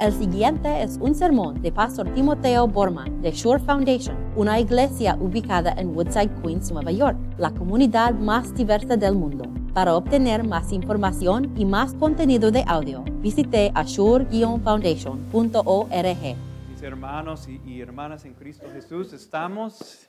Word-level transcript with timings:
El 0.00 0.12
siguiente 0.12 0.84
es 0.84 0.96
un 1.00 1.12
sermón 1.12 1.60
de 1.60 1.72
Pastor 1.72 2.14
Timoteo 2.14 2.68
Borman 2.68 3.20
de 3.20 3.32
Shore 3.32 3.60
Foundation, 3.60 4.16
una 4.36 4.60
iglesia 4.60 5.16
ubicada 5.18 5.72
en 5.72 5.88
Woodside, 5.88 6.30
Queens, 6.40 6.70
Nueva 6.70 6.92
York, 6.92 7.18
la 7.36 7.50
comunidad 7.50 8.14
más 8.14 8.54
diversa 8.54 8.96
del 8.96 9.16
mundo. 9.16 9.42
Para 9.74 9.96
obtener 9.96 10.46
más 10.46 10.72
información 10.72 11.52
y 11.58 11.64
más 11.64 11.94
contenido 11.94 12.52
de 12.52 12.62
audio, 12.68 13.02
visite 13.20 13.72
ashore-foundation.org. 13.74 16.36
Mis 16.70 16.82
hermanos 16.82 17.48
y, 17.48 17.80
hermanas 17.80 18.24
en 18.24 18.34
Cristo 18.34 18.68
Jesús, 18.72 19.12
estamos 19.12 20.08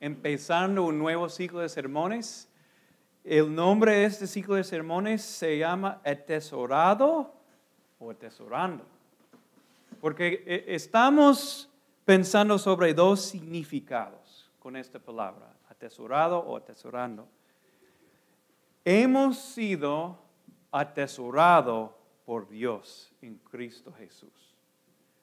empezando 0.00 0.82
un 0.82 0.98
nuevo 0.98 1.28
ciclo 1.28 1.60
de 1.60 1.68
sermones. 1.68 2.48
El 3.22 3.54
nombre 3.54 3.98
de 3.98 4.06
este 4.06 4.26
ciclo 4.26 4.56
de 4.56 4.64
sermones 4.64 5.22
se 5.22 5.58
llama 5.58 6.00
Atesorado 6.04 7.36
o 8.00 8.10
Atesorando. 8.10 8.97
Porque 10.00 10.44
eh, 10.46 10.64
estamos 10.68 11.68
pensando 12.04 12.58
sobre 12.58 12.94
dos 12.94 13.20
significados 13.20 14.50
con 14.58 14.76
esta 14.76 14.98
palabra, 14.98 15.54
atesorado 15.68 16.38
o 16.38 16.56
atesorando. 16.56 17.28
Hemos 18.84 19.38
sido 19.38 20.18
atesorados 20.70 21.90
por 22.24 22.48
Dios 22.48 23.12
en 23.22 23.36
Cristo 23.38 23.92
Jesús. 23.92 24.54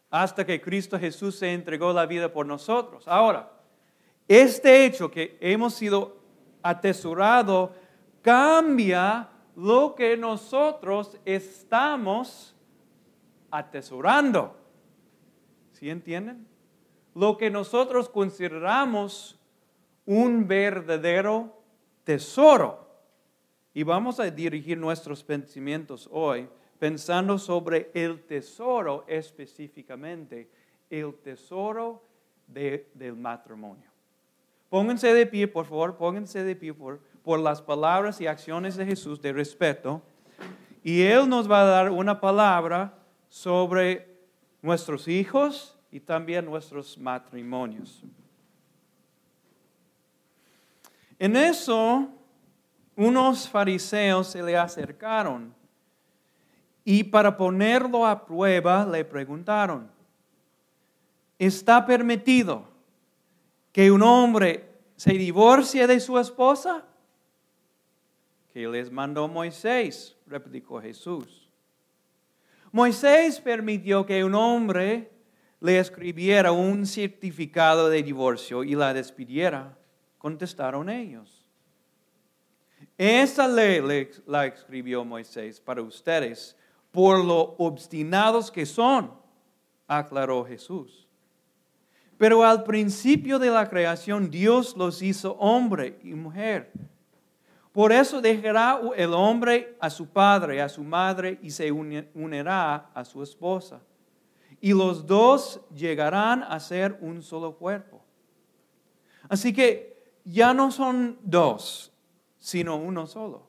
Hasta 0.10 0.46
que 0.46 0.62
Cristo 0.62 1.00
Jesús 1.00 1.38
se 1.38 1.54
entregó 1.54 1.92
la 1.94 2.06
vida 2.06 2.32
por 2.32 2.46
nosotros. 2.46 3.08
Ahora, 3.08 3.52
este 4.28 4.86
hecho 4.86 5.12
que 5.12 5.38
hemos 5.40 5.74
sido 5.74 6.18
atesorados 6.64 7.72
cambia 8.22 9.30
lo 9.56 9.94
que 9.96 10.18
nosotros 10.18 11.18
estamos 11.26 12.56
atesorando. 13.52 14.65
¿Sí 15.76 15.90
entienden? 15.90 16.48
Lo 17.16 17.36
que 17.36 17.50
nosotros 17.50 18.08
consideramos 18.08 19.38
un 20.06 20.48
verdadero 20.48 21.54
tesoro. 22.06 22.88
Y 23.74 23.84
vamos 23.84 24.22
a 24.22 24.32
dirigir 24.32 24.78
nuestros 24.78 25.22
pensamientos 25.22 26.08
hoy 26.14 26.48
pensando 26.80 27.38
sobre 27.38 27.92
el 27.94 28.24
tesoro 28.24 29.04
específicamente, 29.06 30.50
el 30.90 31.14
tesoro 31.16 32.02
del 32.48 33.18
matrimonio. 33.18 33.90
Pónganse 34.70 35.14
de 35.14 35.26
pie, 35.26 35.50
por 35.50 35.66
favor, 35.66 35.98
pónganse 35.98 36.42
de 36.42 36.56
pie 36.56 36.74
por, 36.74 37.02
por 37.22 37.38
las 37.40 37.62
palabras 37.62 38.22
y 38.22 38.28
acciones 38.28 38.78
de 38.78 38.86
Jesús 38.86 39.22
de 39.22 39.34
respeto. 39.34 40.02
Y 40.86 41.02
Él 41.02 41.28
nos 41.28 41.52
va 41.52 41.64
a 41.64 41.66
dar 41.66 41.92
una 41.92 42.22
palabra 42.22 42.98
sobre 43.28 44.15
nuestros 44.66 45.08
hijos 45.08 45.78
y 45.92 46.00
también 46.00 46.44
nuestros 46.44 46.98
matrimonios. 46.98 48.02
En 51.20 51.36
eso, 51.36 52.10
unos 52.96 53.48
fariseos 53.48 54.26
se 54.28 54.42
le 54.42 54.58
acercaron 54.58 55.54
y 56.84 57.04
para 57.04 57.38
ponerlo 57.38 58.08
a 58.08 58.26
prueba 58.26 58.86
le 58.88 59.06
preguntaron, 59.06 59.88
¿está 61.38 61.86
permitido 61.86 62.68
que 63.72 63.92
un 63.92 64.02
hombre 64.02 64.68
se 64.96 65.14
divorcie 65.14 65.86
de 65.86 66.00
su 66.00 66.18
esposa? 66.18 66.84
Que 68.52 68.68
les 68.68 68.92
mandó 68.92 69.28
Moisés, 69.28 70.18
replicó 70.26 70.82
Jesús. 70.82 71.45
Moisés 72.76 73.40
permitió 73.40 74.06
que 74.06 74.22
un 74.22 74.36
hombre 74.36 75.10
le 75.62 75.80
escribiera 75.80 76.52
un 76.52 76.86
certificado 76.86 77.88
de 77.88 78.04
divorcio 78.04 78.66
y 78.66 78.76
la 78.76 78.94
despidiera. 78.94 79.78
Contestaron 80.18 80.90
ellos. 80.90 81.48
Esa 82.98 83.48
ley 83.48 83.80
la 84.28 84.48
escribió 84.48 85.06
Moisés 85.06 85.62
para 85.62 85.82
ustedes 85.82 86.58
por 86.92 87.24
lo 87.24 87.56
obstinados 87.60 88.52
que 88.52 88.66
son, 88.66 89.10
aclaró 89.88 90.44
Jesús. 90.44 91.08
Pero 92.18 92.44
al 92.44 92.66
principio 92.66 93.40
de 93.40 93.52
la 93.52 93.70
creación 93.70 94.30
Dios 94.30 94.76
los 94.76 95.02
hizo 95.02 95.36
hombre 95.36 95.98
y 96.04 96.14
mujer. 96.14 96.74
Por 97.76 97.92
eso 97.92 98.22
dejará 98.22 98.80
el 98.96 99.14
hombre 99.14 99.76
a 99.82 99.90
su 99.90 100.08
padre, 100.08 100.62
a 100.62 100.70
su 100.70 100.82
madre, 100.82 101.38
y 101.42 101.50
se 101.50 101.74
unirá 101.74 102.90
a 102.94 103.04
su 103.04 103.22
esposa. 103.22 103.82
Y 104.62 104.72
los 104.72 105.06
dos 105.06 105.60
llegarán 105.76 106.44
a 106.44 106.58
ser 106.62 106.98
un 107.02 107.22
solo 107.22 107.58
cuerpo. 107.58 108.02
Así 109.28 109.52
que 109.52 110.16
ya 110.24 110.54
no 110.54 110.72
son 110.72 111.20
dos, 111.22 111.92
sino 112.40 112.78
uno 112.78 113.08
solo. 113.08 113.46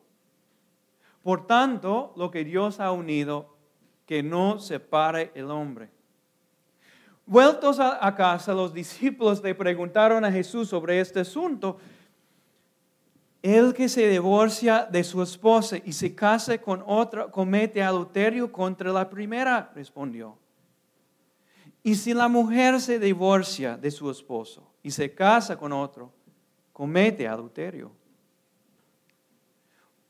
Por 1.23 1.47
tanto, 1.47 2.13
lo 2.17 2.33
que 2.33 2.43
Dios 2.43 2.81
ha 2.81 2.91
unido, 2.91 3.55
que 4.07 4.25
no 4.25 4.59
separe 4.59 5.31
el 5.37 5.53
hombre. 5.53 5.89
Vueltos 7.27 7.79
a, 7.79 8.13
casa, 8.17 8.55
los 8.55 8.75
discípulos 8.75 9.41
le 9.41 9.55
preguntaron 9.55 10.25
a 10.25 10.33
Jesús 10.33 10.69
sobre 10.69 10.99
este 10.99 11.21
asunto 11.21 11.79
el 13.47 13.75
que 13.75 13.89
se 13.89 14.09
divorcia 14.09 14.89
de 14.91 15.05
su 15.05 15.23
esposa 15.23 15.77
y 15.85 15.93
se 15.93 16.17
casa 16.17 16.59
con 16.59 16.83
otra 16.85 17.31
comete 17.31 17.81
adulterio 17.81 18.51
contra 18.51 18.93
la 18.93 19.09
primera, 19.09 19.71
respondió. 19.73 20.37
Y 21.85 21.95
si 21.95 22.13
la 22.13 22.27
mujer 22.27 22.81
se 22.81 22.99
divorcia 22.99 23.77
de 23.77 23.93
su 23.93 24.11
esposo 24.11 24.69
y 24.83 24.91
se 24.91 25.15
casa 25.15 25.57
con 25.57 25.73
otro, 25.73 26.13
comete 26.73 27.29
adulterio. 27.29 27.93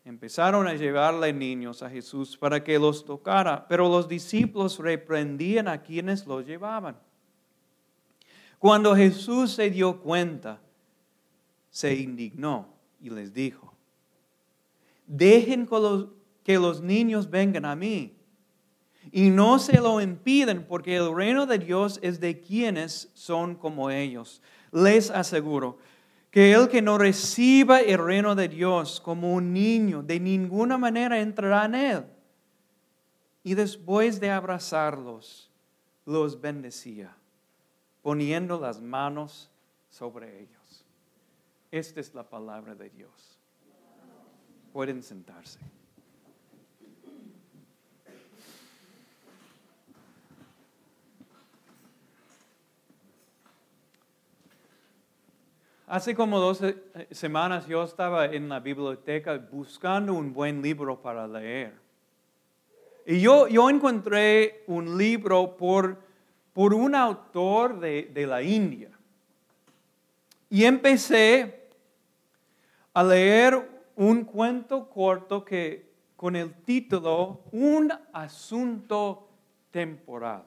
Empezaron 0.03 0.67
a 0.67 0.73
llevarle 0.73 1.31
niños 1.31 1.83
a 1.83 1.91
Jesús 1.91 2.39
para 2.39 2.65
que 2.65 2.79
los 2.79 3.05
tocara, 3.05 3.69
pero 3.69 3.87
los 3.91 4.09
discípulos 4.09 4.79
reprendían 4.79 5.69
a 5.69 5.83
quienes 5.83 6.27
los 6.27 6.47
llevaban. 6.47 6.97
Cuando 8.59 8.97
Jesús 8.97 9.53
se 9.53 9.69
dio 9.69 10.01
cuenta, 10.01 10.59
se 11.69 11.95
indignó 11.95 12.76
y 13.07 13.11
les 13.11 13.33
dijo, 13.33 13.73
dejen 15.07 15.69
que 16.43 16.59
los 16.59 16.81
niños 16.81 17.31
vengan 17.31 17.65
a 17.65 17.77
mí 17.77 18.17
y 19.13 19.31
no 19.31 19.59
se 19.59 19.81
lo 19.81 20.01
impiden 20.01 20.65
porque 20.67 20.97
el 20.97 21.15
reino 21.15 21.47
de 21.47 21.59
Dios 21.59 22.01
es 22.03 22.19
de 22.21 22.41
quienes 22.41 23.11
son 23.15 23.55
como 23.55 23.91
ellos. 23.91 24.43
Les 24.73 25.11
aseguro 25.11 25.79
que 26.31 26.53
el 26.53 26.69
que 26.69 26.83
no 26.83 26.99
reciba 26.99 27.81
el 27.81 27.99
reino 27.99 28.35
de 28.35 28.49
Dios 28.49 29.01
como 29.01 29.35
un 29.35 29.53
niño, 29.53 30.03
de 30.03 30.19
ninguna 30.19 30.77
manera 30.77 31.21
entrará 31.21 31.65
en 31.67 31.75
él. 31.75 32.05
Y 33.45 33.55
después 33.55 34.19
de 34.19 34.31
abrazarlos, 34.31 35.51
los 36.05 36.41
bendecía, 36.41 37.17
poniendo 38.03 38.59
las 38.61 38.81
manos 38.81 39.51
sobre 39.89 40.41
ellos. 40.41 40.56
Esta 41.77 42.01
es 42.01 42.15
la 42.15 42.23
palabra 42.23 42.75
de 42.75 42.89
Dios. 42.89 43.39
Pueden 44.73 45.03
sentarse. 45.03 45.59
Hace 55.87 56.15
como 56.15 56.41
dos 56.41 56.63
eh, 56.63 56.79
semanas 57.11 57.67
yo 57.67 57.83
estaba 57.83 58.25
en 58.25 58.49
la 58.49 58.59
biblioteca 58.61 59.37
buscando 59.37 60.15
un 60.15 60.33
buen 60.33 60.63
libro 60.63 61.03
para 61.03 61.29
leer. 61.29 61.75
Y 63.05 63.21
yo, 63.21 63.49
yo 63.49 63.69
encontré 63.69 64.65
un 64.67 64.97
libro 64.97 65.59
por, 65.59 65.99
por 66.55 66.73
un 66.73 66.95
autor 66.95 67.79
de, 67.79 68.11
de 68.15 68.27
la 68.27 68.43
India. 68.43 68.89
Y 70.49 70.65
empecé 70.65 71.66
a 72.97 73.05
leer 73.05 73.93
un 73.97 74.25
cuento 74.25 74.89
corto 74.89 75.45
que 75.45 75.93
con 76.17 76.35
el 76.35 76.55
título 76.63 77.43
Un 77.53 77.93
asunto 78.11 79.29
temporal. 79.71 80.45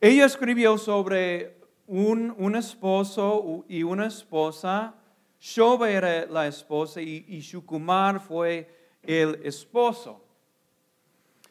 Ella 0.00 0.26
escribió 0.26 0.78
sobre 0.78 1.58
un, 1.88 2.32
un 2.38 2.54
esposo 2.54 3.64
y 3.68 3.82
una 3.82 4.06
esposa. 4.06 4.94
Shoba 5.40 5.90
era 5.90 6.26
la 6.26 6.46
esposa 6.46 7.02
y, 7.02 7.24
y 7.26 7.40
Shukumar 7.40 8.20
fue 8.20 8.72
el 9.02 9.40
esposo. 9.42 10.24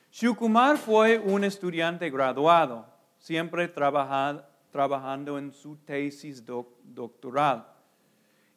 Shukumar 0.09 0.77
fue 0.77 1.19
un 1.19 1.43
estudiante 1.43 2.09
graduado, 2.09 2.85
siempre 3.17 3.67
trabajando 3.67 5.37
en 5.37 5.51
su 5.51 5.75
tesis 5.75 6.41
doctoral. 6.45 7.76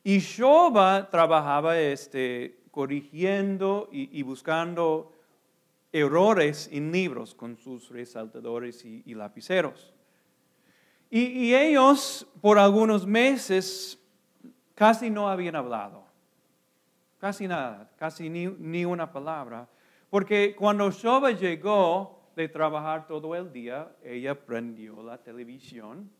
Y 0.02 0.18
Shoba 0.20 1.10
trabajaba 1.10 1.78
este, 1.78 2.60
corrigiendo 2.70 3.88
y, 3.92 4.22
buscando 4.22 5.12
errores 5.92 6.68
en 6.72 6.90
libros 6.90 7.34
con 7.34 7.56
sus 7.56 7.90
resaltadores 7.90 8.84
y, 8.84 9.14
lapiceros. 9.14 9.92
Y, 11.10 11.52
ellos 11.54 12.26
por 12.40 12.58
algunos 12.58 13.06
meses 13.06 13.98
casi 14.74 15.10
no 15.10 15.28
habían 15.28 15.56
hablado, 15.56 16.04
casi 17.18 17.46
nada, 17.46 17.90
casi 17.98 18.30
ni, 18.30 18.46
ni 18.46 18.86
una 18.86 19.12
palabra, 19.12 19.68
porque 20.08 20.56
cuando 20.56 20.90
Shoba 20.90 21.32
llegó 21.32 22.30
de 22.34 22.48
trabajar 22.48 23.06
todo 23.06 23.34
el 23.34 23.52
día, 23.52 23.94
ella 24.02 24.34
prendió 24.34 25.02
la 25.02 25.18
televisión 25.18 26.10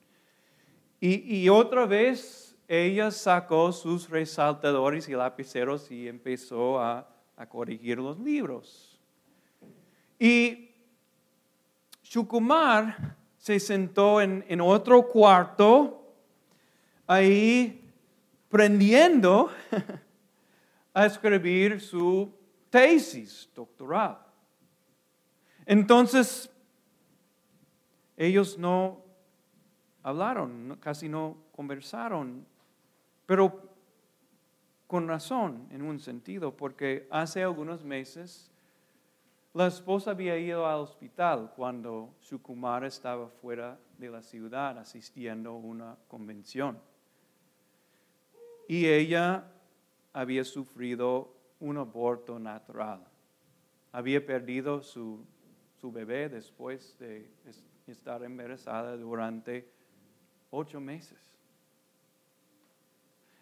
y 1.02 1.48
otra 1.48 1.86
vez 1.86 2.49
ella 2.72 3.10
sacó 3.10 3.72
sus 3.72 4.08
resaltadores 4.08 5.08
y 5.08 5.12
lapiceros 5.12 5.90
y 5.90 6.06
empezó 6.06 6.78
a, 6.78 7.04
a 7.36 7.48
corregir 7.48 7.98
los 7.98 8.16
libros. 8.20 8.96
Y 10.20 10.70
Shukumar 12.04 13.16
se 13.36 13.58
sentó 13.58 14.20
en, 14.20 14.44
en 14.46 14.60
otro 14.60 15.08
cuarto, 15.08 16.14
ahí 17.08 17.92
prendiendo 18.48 19.50
a 20.94 21.06
escribir 21.06 21.80
su 21.80 22.32
tesis 22.70 23.50
doctoral. 23.52 24.16
Entonces, 25.66 26.48
ellos 28.16 28.56
no 28.56 29.02
hablaron, 30.04 30.78
casi 30.80 31.08
no 31.08 31.36
conversaron, 31.50 32.46
pero 33.30 33.62
con 34.88 35.06
razón 35.06 35.68
en 35.70 35.82
un 35.82 36.00
sentido, 36.00 36.56
porque 36.56 37.06
hace 37.12 37.44
algunos 37.44 37.84
meses 37.84 38.50
la 39.54 39.68
esposa 39.68 40.10
había 40.10 40.36
ido 40.36 40.66
al 40.66 40.80
hospital 40.80 41.52
cuando 41.54 42.12
su 42.18 42.42
kumara 42.42 42.88
estaba 42.88 43.28
fuera 43.28 43.78
de 43.98 44.10
la 44.10 44.20
ciudad 44.20 44.76
asistiendo 44.78 45.50
a 45.50 45.58
una 45.58 45.96
convención 46.08 46.76
y 48.66 48.88
ella 48.88 49.44
había 50.12 50.42
sufrido 50.42 51.32
un 51.60 51.78
aborto 51.78 52.36
natural. 52.40 53.06
Había 53.92 54.26
perdido 54.26 54.82
su, 54.82 55.24
bebé 55.80 56.28
después 56.30 56.98
de 56.98 57.30
estar 57.86 58.24
embarazada 58.24 58.96
durante 58.96 59.70
ocho 60.50 60.80
meses. 60.80 61.29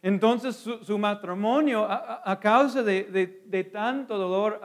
Entonces 0.02 0.56
su, 0.56 0.98
matrimonio, 0.98 1.86
a, 1.88 2.38
causa 2.40 2.82
de, 2.82 3.70
tanto 3.72 4.16
dolor, 4.16 4.60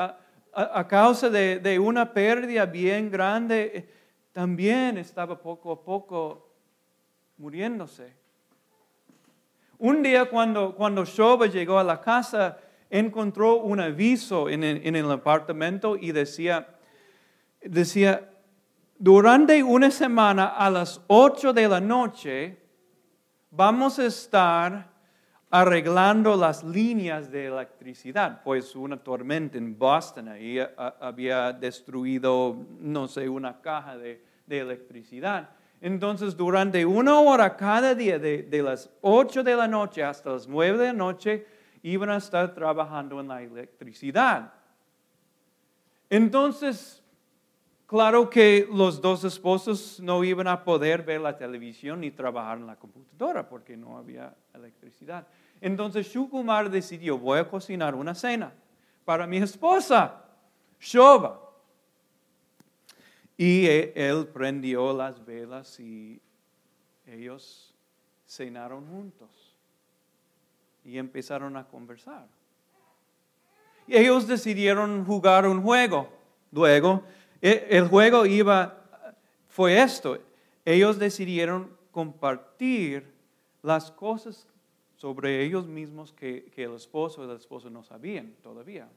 a, 0.54 0.88
causa 0.88 1.30
de, 1.30 1.80
una 1.80 2.14
pérdida 2.14 2.66
bien 2.66 3.10
grande, 3.10 3.72
eh, 3.74 3.90
también 4.32 4.98
estaba 4.98 5.40
poco 5.40 5.72
a 5.72 5.84
poco 5.84 6.50
muriéndose. 7.38 8.16
Un 9.80 10.04
día 10.04 10.30
cuando, 10.30 10.76
cuando 10.76 11.04
Shoba 11.04 11.48
llegó 11.48 11.80
a 11.80 11.84
la 11.84 12.00
casa, 12.00 12.58
encontró 12.90 13.58
un 13.58 13.80
aviso 13.80 14.50
en 14.50 14.64
el, 14.64 15.12
apartamento 15.12 15.98
y 15.98 16.12
decía, 16.12 16.76
decía, 17.60 18.30
durante 19.00 19.64
una 19.64 19.90
semana 19.90 20.46
a 20.46 20.70
las 20.70 21.02
8 21.08 21.54
de 21.54 21.68
la 21.68 21.82
noche 21.82 22.60
vamos 23.50 23.98
a 23.98 24.06
estar 24.06 24.93
arreglando 25.56 26.36
las 26.36 26.64
líneas 26.64 27.30
de 27.30 27.46
electricidad, 27.46 28.42
pues 28.44 28.76
una 28.76 28.98
tormenta 28.98 29.56
en 29.56 29.78
Boston 29.78 30.30
ahí 30.30 30.58
había 31.00 31.54
destruido, 31.54 32.58
no 32.80 33.08
sé, 33.08 33.30
una 33.30 33.62
caja 33.62 33.96
de, 33.96 34.20
de 34.48 34.60
electricidad. 34.60 35.52
Entonces, 35.80 36.36
durante 36.36 36.84
una 36.84 37.20
hora 37.20 37.56
cada 37.56 37.94
día, 37.94 38.18
de, 38.18 38.64
las 38.64 38.90
8 39.02 39.44
de 39.44 39.56
la 39.56 39.68
noche 39.68 40.04
hasta 40.04 40.32
las 40.32 40.48
9 40.48 40.76
de 40.76 40.88
la 40.88 40.94
noche, 40.94 41.46
iban 41.84 42.10
a 42.10 42.18
estar 42.18 42.56
trabajando 42.56 43.20
en 43.20 43.28
la 43.28 43.44
electricidad. 43.44 44.54
Entonces, 46.10 47.04
claro 47.86 48.28
que 48.28 48.68
los 48.74 49.00
dos 49.00 49.24
esposos 49.24 50.00
no 50.00 50.24
iban 50.24 50.48
a 50.48 50.64
poder 50.64 51.04
ver 51.04 51.22
la 51.22 51.38
televisión 51.38 52.02
ni 52.02 52.10
trabajar 52.10 52.58
en 52.58 52.66
la 52.66 52.76
computadora 52.76 53.48
porque 53.48 53.78
no 53.78 54.00
había 54.00 54.34
electricidad. 54.52 55.28
Entonces, 55.64 56.12
Shukumar 56.12 56.70
decidió, 56.70 57.18
voy 57.18 57.40
a 57.40 57.48
cocinar 57.48 57.96
una 57.96 58.14
cena 58.14 58.54
para 59.06 59.26
mi 59.26 59.38
esposa, 59.38 60.26
Shoba. 60.78 61.40
Y 63.38 63.66
e, 63.68 63.94
él 63.96 64.28
prendió 64.28 64.92
las 64.92 65.26
velas 65.26 65.80
y 65.80 66.20
ellos 67.08 67.74
cenaron 68.28 68.86
juntos 68.90 69.56
y 70.84 70.98
empezaron 70.98 71.56
a 71.56 71.66
conversar. 71.66 72.28
Y 73.88 73.96
ellos 73.96 74.28
decidieron 74.28 75.06
jugar 75.06 75.48
un 75.48 75.64
juego. 75.64 76.10
Luego, 76.52 77.04
e, 77.42 77.68
el 77.70 77.88
juego 77.88 78.26
iba, 78.26 78.84
fue 79.48 79.82
esto. 79.82 80.20
Ellos 80.66 81.00
decidieron 81.00 81.74
compartir 81.94 83.14
las 83.62 83.90
cosas 83.90 84.46
sobre 85.04 85.44
ellos 85.44 85.68
mismos 85.68 86.14
que, 86.14 86.46
que 86.56 86.64
el 86.64 86.76
esposo 86.76 87.26
y 87.26 87.30
el 87.30 87.36
esposo 87.36 87.70
no 87.70 87.84
sabían 87.84 88.36
todavía. 88.42 88.88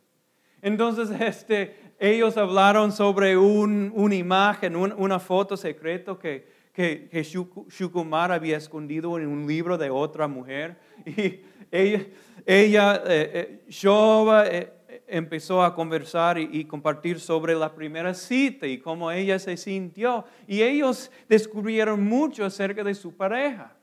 Entonces 0.62 1.10
este, 1.20 1.74
ellos 1.98 2.36
hablaron 2.36 2.92
sobre 2.92 3.36
una 3.36 4.14
imagen, 4.14 4.76
una 4.76 5.18
foto 5.18 5.56
secreta 5.56 6.16
que, 6.16 6.46
que, 6.72 7.24
Shukumar 7.24 8.30
había 8.30 8.56
escondido 8.56 9.18
en 9.18 9.26
un 9.26 9.48
libro 9.48 9.76
de 9.76 9.90
otra 9.90 10.28
mujer. 10.28 10.76
Y 11.04 11.42
ella, 11.72 12.06
ella 12.46 13.02
eh, 13.04 13.60
eh, 13.68 14.70
eh, 14.88 15.02
empezó 15.08 15.64
a 15.64 15.74
conversar 15.74 16.38
y, 16.38 16.64
compartir 16.66 17.18
sobre 17.18 17.56
la 17.56 17.74
primera 17.74 18.14
cita 18.14 18.68
y 18.68 18.78
cómo 18.78 19.10
ella 19.10 19.40
se 19.40 19.56
sintió. 19.56 20.24
Y 20.46 20.62
ellos 20.62 21.10
descubrieron 21.28 22.04
mucho 22.04 22.44
acerca 22.44 22.84
de 22.84 22.94
su 22.94 23.12
pareja. 23.12 23.75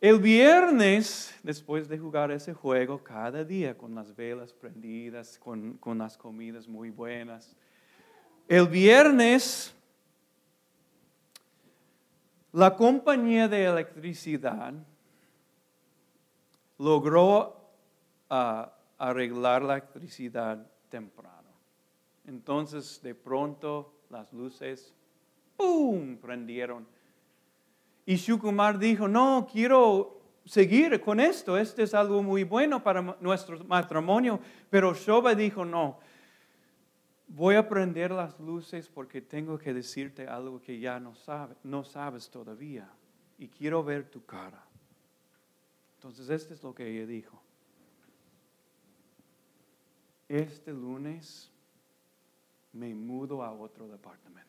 El 0.00 0.20
viernes, 0.20 1.36
después 1.42 1.88
de 1.88 1.98
jugar 1.98 2.30
ese 2.30 2.54
juego, 2.54 3.02
cada 3.02 3.42
día 3.42 3.76
con 3.76 3.94
las 3.94 4.14
velas 4.14 4.52
prendidas, 4.52 5.38
con, 5.38 5.76
con 5.78 5.98
las 5.98 6.16
comidas 6.16 6.68
muy 6.68 6.90
buenas, 6.90 7.56
el 8.46 8.68
viernes 8.68 9.74
la 12.52 12.74
compañía 12.76 13.46
de 13.46 13.64
electricidad 13.64 14.72
logró 16.78 17.56
ah, 18.30 18.72
arreglar 18.96 19.62
la 19.62 19.74
electricidad 19.74 20.66
temprano. 20.88 21.48
Entonces, 22.26 23.00
de 23.02 23.14
pronto, 23.14 24.00
las 24.10 24.32
luces, 24.32 24.94
¡pum!, 25.56 26.16
prendieron 26.16 26.86
y 28.08 28.16
Shukumar 28.16 28.78
dijo, 28.78 29.06
no, 29.06 29.46
quiero 29.52 30.18
seguir 30.46 30.98
con 31.02 31.20
esto, 31.20 31.58
este 31.58 31.82
es 31.82 31.92
algo 31.92 32.22
muy 32.22 32.42
bueno 32.42 32.82
para 32.82 33.02
nuestro 33.20 33.62
matrimonio. 33.64 34.40
Pero 34.70 34.94
Shoba 34.94 35.34
dijo, 35.34 35.62
no, 35.62 35.98
voy 37.26 37.56
a 37.56 37.68
prender 37.68 38.10
las 38.10 38.40
luces 38.40 38.88
porque 38.88 39.20
tengo 39.20 39.58
que 39.58 39.74
decirte 39.74 40.26
algo 40.26 40.62
que 40.62 40.80
ya 40.80 40.98
no, 40.98 41.12
no 41.64 41.84
sabes 41.84 42.30
todavía 42.30 42.88
y 43.36 43.48
quiero 43.48 43.84
ver 43.84 44.08
tu 44.08 44.24
cara. 44.24 44.64
Entonces, 45.96 46.30
esto 46.30 46.54
es 46.54 46.62
lo 46.62 46.74
que 46.74 46.88
ella 46.88 47.06
dijo. 47.06 47.42
Este 50.30 50.72
lunes 50.72 51.52
me 52.72 52.94
mudo 52.94 53.42
a 53.42 53.52
otro 53.52 53.86
departamento. 53.86 54.47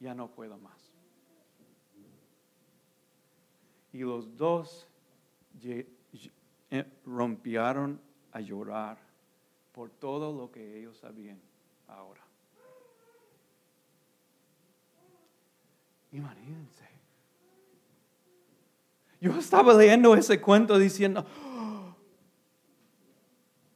Ya 0.00 0.14
no 0.14 0.28
puedo 0.28 0.58
más. 0.58 0.92
Y 3.92 4.00
los 4.00 4.36
dos 4.36 4.86
eh, 5.60 5.86
rompieron 7.04 8.00
a 8.32 8.40
llorar 8.40 8.98
por 9.72 9.90
todo 9.90 10.32
lo 10.32 10.50
que 10.50 10.78
ellos 10.78 10.98
sabían 10.98 11.40
ahora. 11.86 12.22
Imagínense. 16.12 16.88
Yo 19.20 19.36
estaba 19.36 19.74
leyendo 19.74 20.14
ese 20.14 20.40
cuento 20.40 20.78
diciendo, 20.78 21.26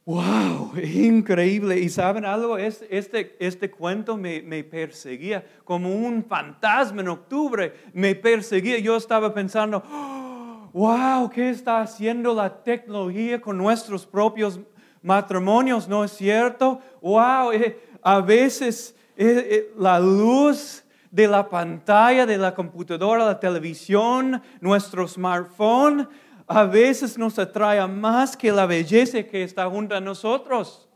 ¡Wow! 0.04 0.72
Increíble. 0.82 1.78
¿Y 1.78 1.88
saben 1.88 2.24
algo? 2.24 2.58
Este, 2.58 3.36
este, 3.38 3.70
cuento 3.70 4.16
me, 4.16 4.42
me, 4.42 4.64
perseguía 4.64 5.44
como 5.64 5.94
un 5.94 6.24
fantasma 6.24 7.02
en 7.02 7.08
octubre. 7.08 7.72
Me 7.92 8.14
perseguía. 8.14 8.78
Yo 8.78 8.96
estaba 8.96 9.32
pensando, 9.32 9.80
wow, 10.72 11.30
¿qué 11.30 11.50
está 11.50 11.80
haciendo 11.80 12.34
la 12.34 12.62
tecnología 12.62 13.40
con 13.40 13.56
nuestros 13.56 14.04
propios 14.06 14.58
matrimonios? 15.02 15.88
¿No 15.88 16.04
es 16.04 16.12
cierto? 16.12 16.80
Wow, 17.00 17.52
eh, 17.52 17.78
a 18.02 18.20
veces 18.20 18.96
eh, 19.16 19.46
eh, 19.50 19.72
la 19.78 20.00
luz 20.00 20.82
de 21.12 21.28
la 21.28 21.48
pantalla, 21.48 22.24
de 22.24 22.38
la 22.38 22.54
computadora, 22.54 23.26
la 23.26 23.38
televisión, 23.38 24.42
nuestro 24.60 25.06
smartphone, 25.06 26.08
a 26.54 26.64
veces 26.64 27.16
nos 27.16 27.38
atrae 27.38 27.86
más 27.86 28.36
que 28.36 28.52
la 28.52 28.66
belleza 28.66 29.22
que 29.22 29.42
está 29.42 29.68
junto 29.68 29.94
a 29.94 30.00
nosotros. 30.00 30.88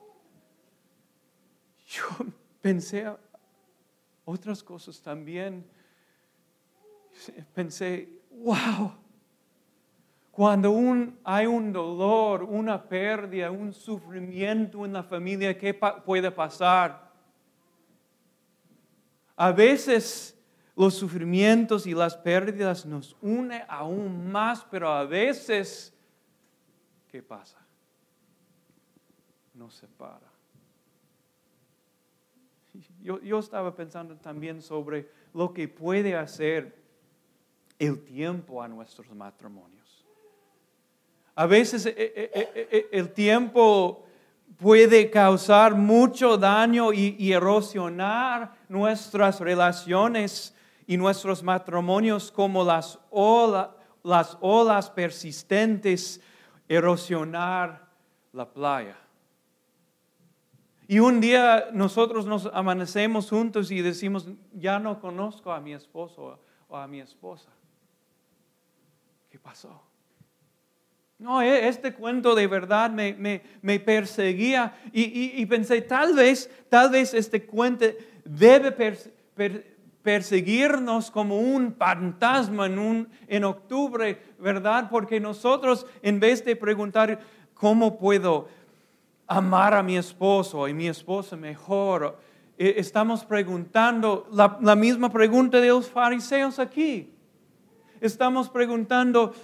Yo 1.86 2.02
pensé 2.60 3.10
otras 4.24 4.62
cosas 4.62 5.00
también. 5.00 5.64
Pensé, 7.54 8.08
wow, 8.30 8.92
cuando 10.30 10.74
hay 11.24 11.46
un 11.46 11.72
dolor, 11.72 12.42
una 12.42 12.82
pérdida, 12.82 13.50
un 13.50 13.72
sufrimiento 13.72 14.84
en 14.84 14.92
la 14.92 15.02
familia, 15.02 15.56
¿qué 15.56 15.72
puede 15.72 16.30
pasar? 16.30 17.10
A 19.34 19.52
veces 19.52 20.35
los 20.76 20.94
sufrimientos 20.94 21.86
y 21.86 21.94
las 21.94 22.16
pérdidas 22.16 22.84
nos 22.84 23.16
unen 23.22 23.62
aún 23.68 24.30
más, 24.30 24.64
pero 24.70 24.90
a 24.90 25.04
veces, 25.04 25.94
¿qué 27.08 27.22
pasa? 27.22 27.58
Nos 29.54 29.74
separa. 29.74 30.30
Yo, 33.00 33.20
yo 33.22 33.38
estaba 33.38 33.74
pensando 33.74 34.16
también 34.16 34.60
sobre 34.60 35.08
lo 35.32 35.54
que 35.54 35.66
puede 35.66 36.14
hacer 36.14 36.76
el 37.78 38.04
tiempo 38.04 38.62
a 38.62 38.68
nuestros 38.68 39.10
matrimonios. 39.14 39.76
A 41.34 41.46
veces 41.46 41.84
eh, 41.86 41.94
eh, 41.98 42.30
eh, 42.34 42.88
el 42.92 43.12
tiempo 43.12 44.06
puede 44.56 45.10
causar 45.10 45.74
mucho 45.74 46.38
daño 46.38 46.92
y, 46.94 47.32
erosionar 47.32 48.54
nuestras 48.68 49.40
relaciones 49.40 50.55
y 50.86 50.96
nuestros 50.96 51.42
matrimonios 51.42 52.30
como 52.30 52.64
las, 52.64 52.98
las 54.02 54.38
olas 54.40 54.90
persistentes 54.90 56.20
erosionar 56.68 57.88
la 58.32 58.48
playa. 58.48 58.96
Y 60.88 61.00
un 61.00 61.20
día 61.20 61.68
nosotros 61.72 62.26
nos 62.26 62.46
amanecemos 62.52 63.28
juntos 63.28 63.70
y 63.70 63.82
decimos, 63.82 64.28
ya 64.52 64.78
no 64.78 65.00
conozco 65.00 65.52
a 65.52 65.60
mi 65.60 65.72
esposo 65.72 66.38
o 66.68 66.76
a 66.76 66.86
mi 66.86 67.00
esposa. 67.00 67.50
¿Qué 69.28 69.38
pasó? 69.38 69.82
No, 71.18 71.42
e, 71.42 71.66
este 71.66 71.94
cuento 71.94 72.34
de 72.34 72.46
verdad 72.46 72.90
me, 72.90 73.80
perseguía 73.80 74.78
y, 74.92 75.44
pensé, 75.46 75.80
tal 75.82 76.14
vez, 76.14 76.50
tal 76.68 76.90
vez 76.90 77.14
este 77.14 77.46
cuento 77.46 77.86
debe 78.24 78.70
perseguirnos 80.06 81.10
como 81.10 81.40
un 81.40 81.74
fantasma 81.74 82.66
en, 82.66 82.78
un, 82.78 83.08
en 83.26 83.42
octubre, 83.42 84.22
¿verdad? 84.38 84.88
Porque 84.88 85.18
nosotros, 85.18 85.84
en 86.00 86.20
vez 86.20 86.44
de 86.44 86.54
preguntar, 86.54 87.18
¿cómo 87.54 87.98
puedo 87.98 88.46
amar 89.26 89.74
a 89.74 89.82
mi 89.82 89.96
esposo 89.96 90.68
y 90.68 90.74
mi 90.74 90.86
esposa 90.86 91.34
mejor? 91.34 92.20
E, 92.56 92.74
estamos 92.78 93.24
preguntando 93.24 94.28
la, 94.30 94.56
la 94.62 94.76
misma 94.76 95.10
pregunta 95.10 95.60
de 95.60 95.70
los 95.70 95.90
fariseos 95.90 96.60
aquí. 96.60 97.12
Estamos 98.00 98.48
preguntando, 98.48 99.34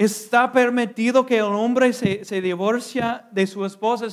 ¿Está 0.00 0.50
permitido 0.50 1.26
que 1.26 1.36
el 1.36 1.52
hombre 1.52 1.92
se, 1.92 2.24
se 2.24 2.40
divorcia 2.40 3.28
de 3.32 3.46
su 3.46 3.66
esposa? 3.66 4.06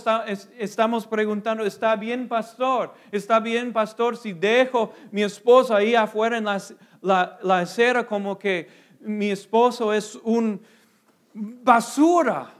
estamos 0.60 1.08
preguntando, 1.08 1.64
¿está 1.64 1.96
bien, 1.96 2.28
pastor? 2.28 2.94
¿Está 3.10 3.40
bien, 3.40 3.72
pastor, 3.72 4.18
si 4.18 4.34
dejo 4.34 4.92
mi 5.12 5.24
esposa 5.24 5.78
ahí 5.78 5.96
afuera 5.96 6.40
en 6.40 6.44
la, 6.44 7.40
la 7.42 7.60
acera 7.60 8.06
como 8.06 8.38
que 8.38 8.68
mi 9.00 9.32
esposo 9.32 9.94
es 9.94 10.16
un 10.24 10.62
basura? 11.34 12.54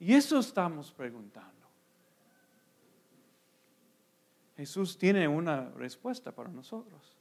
Y 0.00 0.14
eso 0.14 0.40
estamos 0.40 0.90
preguntando. 0.90 1.48
Jesús 4.56 4.98
tiene 4.98 5.28
una 5.28 5.70
respuesta 5.76 6.32
para 6.32 6.50
nosotros. 6.50 7.19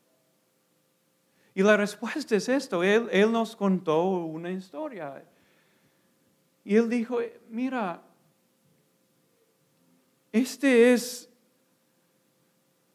Y 1.60 1.62
la 1.62 1.76
respuesta 1.76 2.38
es 2.38 2.48
esto, 2.48 2.82
él, 2.84 3.30
nos 3.34 3.54
contó 3.54 4.02
una 4.22 4.50
historia. 4.50 5.22
Y 6.64 6.78
él 6.78 6.88
dijo, 6.88 7.20
mira, 7.50 8.02
este 10.32 10.94
es 10.94 11.30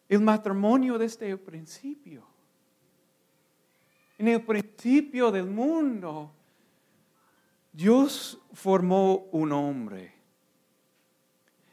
el 0.09 0.21
matrimonio 0.21 0.97
desde 0.97 1.29
el 1.29 1.39
principio. 1.39 2.27
En 4.17 4.29
el 4.29 4.43
principio 4.43 5.31
del 5.31 5.45
mundo, 5.45 6.33
Dios 7.71 8.41
formó 8.55 9.29
un 9.31 9.53
hombre. 9.53 10.15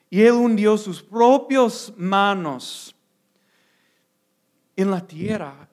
Y 0.09 0.23
Él 0.23 0.33
hundió 0.33 0.77
sus 0.77 1.01
propias 1.01 1.93
manos 1.95 2.93
en 4.75 4.91
la 4.91 4.99
tierra 4.99 5.70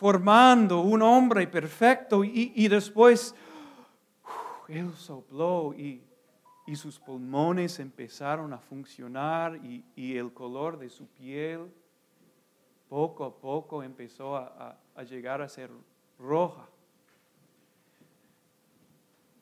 formando 0.00 0.80
un 0.80 1.02
hombre 1.02 1.46
perfecto 1.46 2.24
y, 2.24 2.68
después 2.68 3.34
él 4.66 4.94
sopló 4.94 5.74
y, 5.74 6.02
sus 6.74 6.98
pulmones 6.98 7.78
empezaron 7.80 8.54
a 8.54 8.58
funcionar 8.58 9.60
y, 9.62 10.16
el 10.16 10.32
color 10.32 10.78
de 10.78 10.88
su 10.88 11.06
piel 11.06 11.70
poco 12.88 13.26
a 13.26 13.36
poco 13.36 13.82
empezó 13.82 14.38
a, 14.38 14.78
a 14.94 15.02
llegar 15.02 15.42
a 15.42 15.48
ser 15.50 15.70
roja. 16.18 16.66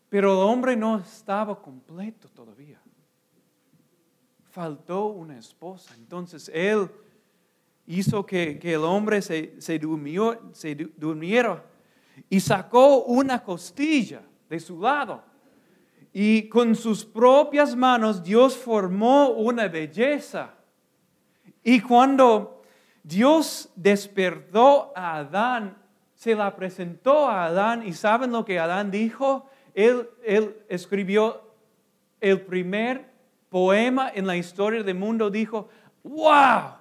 Pero 0.08 0.32
el 0.32 0.38
hombre 0.38 0.74
no 0.74 0.98
estaba 0.98 1.62
completo 1.62 2.28
todavía. 2.30 2.80
Faltó 4.50 5.06
una 5.06 5.38
esposa. 5.38 5.94
Entonces 5.94 6.50
él 6.52 6.90
hizo 7.88 8.26
que, 8.26 8.60
el 8.62 8.84
hombre 8.84 9.22
se, 9.22 9.54
se, 9.60 9.78
durmió, 9.78 10.38
se 10.52 10.74
durmiera 10.74 11.64
y 12.28 12.38
sacó 12.38 13.04
una 13.04 13.42
costilla 13.42 14.22
de 14.48 14.60
su 14.60 14.80
lado. 14.80 15.22
Y 16.12 16.48
con 16.48 16.74
sus 16.74 17.04
propias 17.04 17.74
manos 17.74 18.22
Dios 18.22 18.56
formó 18.56 19.30
una 19.30 19.68
belleza. 19.68 20.54
Y 21.64 21.80
cuando 21.80 22.62
Dios 23.02 23.70
despertó 23.74 24.92
a 24.94 25.16
Adán, 25.16 25.78
se 26.14 26.34
la 26.34 26.54
presentó 26.54 27.26
a 27.26 27.46
Adán 27.46 27.86
y 27.86 27.94
¿saben 27.94 28.32
lo 28.32 28.44
que 28.44 28.58
Adán 28.58 28.90
dijo? 28.90 29.48
Él, 29.74 30.08
él 30.24 30.56
escribió 30.68 31.40
el 32.20 32.40
primer 32.42 33.08
poema 33.48 34.10
en 34.14 34.26
la 34.26 34.36
historia 34.36 34.82
del 34.82 34.96
mundo, 34.96 35.30
dijo, 35.30 35.68
wow, 36.02 36.78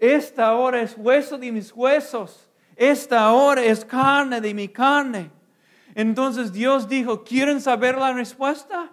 esta 0.00 0.54
hora 0.56 0.80
es 0.80 0.96
hueso 0.96 1.38
de 1.38 1.52
mis 1.52 1.72
huesos, 1.72 2.48
esta 2.74 3.30
hora 3.32 3.62
es 3.62 3.84
carne 3.84 4.40
de 4.40 4.54
mi 4.54 4.66
carne. 4.66 5.30
Entonces 5.94 6.52
Dios 6.52 6.88
dijo, 6.88 7.22
¿quieren 7.22 7.60
saber 7.60 7.98
la 7.98 8.12
respuesta? 8.12 8.90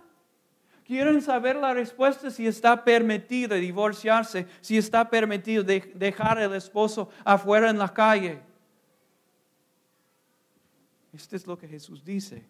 ¿Quieren 0.83 1.21
saber 1.21 1.55
la 1.55 1.73
respuesta 1.73 2.29
si 2.29 2.47
está 2.47 2.83
permitido 2.83 3.55
divorciarse, 3.55 4.47
si 4.61 4.77
está 4.77 5.09
permitido 5.09 5.63
dejar 5.63 6.37
al 6.39 6.53
esposo 6.55 7.09
afuera 7.23 7.69
en 7.69 7.77
la 7.77 7.93
calle? 7.93 8.41
Esto 11.13 11.35
es 11.35 11.47
lo 11.47 11.57
que 11.57 11.67
Jesús 11.67 12.03
dice. 12.03 12.45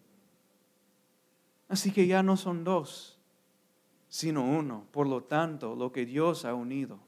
Así 1.68 1.90
que 1.90 2.06
ya 2.06 2.22
no 2.22 2.36
son 2.36 2.64
dos, 2.64 3.18
sino 4.08 4.44
uno. 4.44 4.86
Por 4.90 5.06
lo 5.06 5.22
tanto, 5.22 5.74
lo 5.74 5.92
que 5.92 6.06
Dios 6.06 6.44
ha 6.44 6.54
unido, 6.54 6.98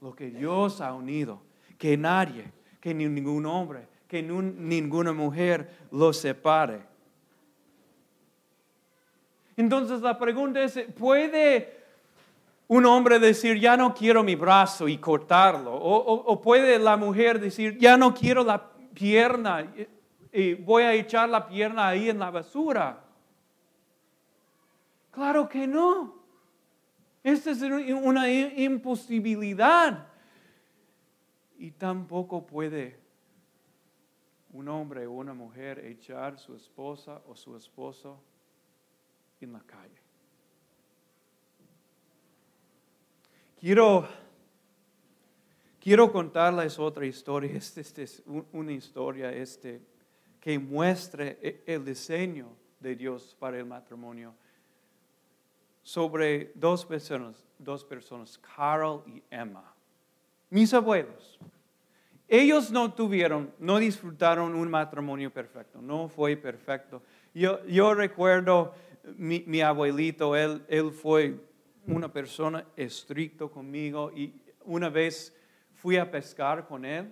lo 0.00 0.14
que 0.14 0.30
Dios 0.30 0.80
ha 0.80 0.92
unido, 0.92 1.40
que 1.76 1.96
nadie, 1.96 2.44
que 2.80 2.94
ningún 2.94 3.46
hombre, 3.46 3.86
que 4.06 4.22
ninguna 4.22 5.12
mujer 5.12 5.70
lo 5.90 6.12
separe. 6.12 6.80
Entonces 9.56 10.00
la 10.00 10.18
pregunta 10.18 10.62
es, 10.62 10.78
¿puede 10.96 11.76
un 12.68 12.86
hombre 12.86 13.18
decir, 13.18 13.58
ya 13.58 13.76
no 13.76 13.92
quiero 13.92 14.22
mi 14.22 14.36
brazo 14.36 14.86
y 14.86 14.98
cortarlo? 14.98 15.74
O, 15.74 16.40
puede 16.40 16.78
la 16.78 16.96
mujer 16.96 17.40
decir, 17.40 17.76
ya 17.76 17.96
no 17.96 18.14
quiero 18.14 18.44
la 18.44 18.70
pierna 18.94 19.66
y 20.32 20.54
voy 20.54 20.84
a 20.84 20.94
echar 20.94 21.28
la 21.28 21.46
pierna 21.46 21.88
ahí 21.88 22.08
en 22.08 22.18
la 22.18 22.30
basura? 22.30 23.00
Claro 25.10 25.48
que 25.48 25.66
no. 25.66 26.17
Esta 27.22 27.50
es 27.50 27.62
una 27.62 28.30
imposibilidad. 28.30 30.06
Y 31.58 31.72
tampoco 31.72 32.46
puede 32.46 32.96
un 34.52 34.68
hombre 34.68 35.06
o 35.06 35.12
una 35.12 35.34
mujer 35.34 35.80
echar 35.80 36.38
su 36.38 36.54
esposa 36.54 37.20
o 37.26 37.34
su 37.34 37.56
esposo 37.56 38.20
en 39.40 39.52
la 39.52 39.60
calle. 39.60 40.00
Quiero, 43.60 44.08
quiero 45.80 46.12
contarles 46.12 46.78
otra 46.78 47.04
historia. 47.06 47.52
Esta 47.52 47.80
este 47.80 48.04
es 48.04 48.22
una 48.52 48.72
historia 48.72 49.32
este, 49.32 49.82
que 50.40 50.58
muestre 50.58 51.38
e, 51.42 51.64
el 51.66 51.84
diseño 51.84 52.48
de 52.78 52.94
Dios 52.94 53.36
para 53.38 53.58
el 53.58 53.64
matrimonio 53.64 54.34
sobre 55.88 56.52
dos 56.54 56.84
personas, 56.84 57.46
dos 57.58 57.82
personas, 57.82 58.38
Carl 58.54 59.02
y 59.06 59.22
Emma, 59.30 59.74
mis 60.50 60.74
abuelos. 60.74 61.38
Ellos 62.28 62.70
no 62.70 62.92
tuvieron, 62.92 63.50
no 63.58 63.78
disfrutaron 63.78 64.54
un 64.54 64.70
matrimonio 64.70 65.32
perfecto, 65.32 65.80
no 65.80 66.10
fue 66.10 66.36
perfecto. 66.36 67.00
Yo, 67.32 67.64
yo 67.64 67.94
recuerdo 67.94 68.74
mi, 69.16 69.42
mi 69.46 69.62
abuelito, 69.62 70.36
él, 70.36 70.62
él 70.68 70.90
fue 70.90 71.40
una 71.86 72.12
persona 72.12 72.66
estricto 72.76 73.50
conmigo 73.50 74.12
y 74.14 74.34
una 74.66 74.90
vez 74.90 75.34
fui 75.74 75.96
a 75.96 76.10
pescar 76.10 76.66
con 76.66 76.84
él 76.84 77.10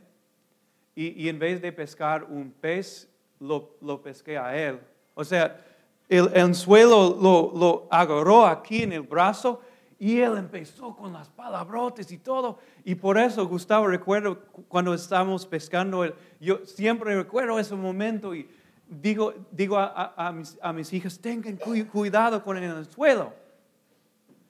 y, 0.95 1.23
y 1.25 1.31
en 1.31 1.39
vez 1.39 1.63
de 1.63 1.73
pescar 1.73 2.25
un 2.25 2.51
pez, 2.53 3.11
lo, 3.41 3.75
lo, 3.81 4.03
pesqué 4.03 4.37
a 4.37 4.55
él. 4.55 4.79
O 5.15 5.25
sea, 5.25 5.65
el 6.09 6.31
anzuelo 6.37 7.17
lo, 7.21 7.89
agarró 7.91 8.47
aquí 8.47 8.83
en 8.83 8.93
el 8.93 9.03
brazo 9.03 9.61
y 9.99 10.19
él 10.21 10.37
empezó 10.37 10.95
con 10.95 11.13
las 11.13 11.29
palabrotes 11.29 12.13
y 12.13 12.19
todo. 12.19 12.59
Y 12.85 12.95
por 12.95 13.19
eso, 13.19 13.47
Gustavo, 13.47 13.87
recuerdo 13.87 14.39
cuando 14.69 14.95
estábamos 14.95 15.47
pescando, 15.47 16.05
yo 16.41 16.65
siempre 16.65 17.17
recuerdo 17.17 17.59
ese 17.59 17.75
momento 17.75 18.35
y 18.35 18.49
digo, 18.89 19.35
digo 19.51 19.79
a, 19.79 20.33
mis, 20.33 20.59
a 20.63 20.73
mis, 20.73 20.93
hijas, 20.93 21.19
tengan 21.19 21.59
cuidado 21.91 22.43
con 22.43 22.57
el 22.57 22.71
anzuelo. 22.71 23.33